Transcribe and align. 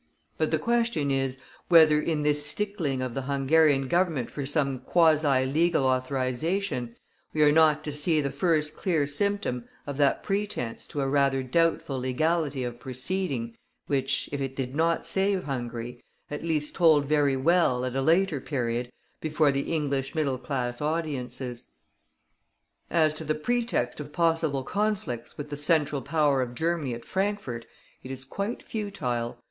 But 0.35 0.49
the 0.49 0.57
question 0.57 1.11
is, 1.11 1.37
whether 1.69 2.01
in 2.01 2.23
this 2.23 2.43
stickling 2.43 3.03
of 3.03 3.13
the 3.13 3.21
Hungarian 3.21 3.87
government 3.87 4.31
for 4.31 4.47
some 4.47 4.79
quasi 4.79 5.45
legal 5.45 5.85
authorization, 5.85 6.95
we 7.33 7.43
are 7.43 7.51
not 7.51 7.83
to 7.83 7.91
see 7.91 8.19
the 8.19 8.31
first 8.31 8.75
clear 8.75 9.05
symptom 9.05 9.65
of 9.85 9.97
that 9.97 10.23
pretence 10.23 10.87
to 10.87 11.01
a 11.01 11.07
rather 11.07 11.43
doubtful 11.43 11.99
legality 11.99 12.63
of 12.63 12.79
proceeding, 12.79 13.55
which, 13.85 14.27
if 14.31 14.41
it 14.41 14.55
did 14.55 14.73
not 14.73 15.05
save 15.05 15.43
Hungary, 15.43 16.03
at 16.31 16.41
least 16.41 16.73
told 16.73 17.05
very 17.05 17.37
well, 17.37 17.85
at 17.85 17.95
a 17.95 18.01
later 18.01 18.41
period, 18.41 18.91
before 19.19 19.51
the 19.51 19.71
English 19.71 20.15
middle 20.15 20.39
class 20.39 20.81
audiences. 20.81 21.73
As 22.89 23.13
to 23.13 23.23
the 23.23 23.35
pretext 23.35 23.99
of 23.99 24.11
possible 24.11 24.63
conflicts 24.63 25.37
with 25.37 25.49
the 25.51 25.55
central 25.55 26.01
power 26.01 26.41
of 26.41 26.55
Germany 26.55 26.95
at 26.95 27.05
Frankfort, 27.05 27.67
it 28.01 28.09
is 28.09 28.25
quite 28.25 28.63
futile. 28.63 29.37